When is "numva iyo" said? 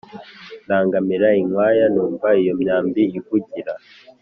1.93-2.51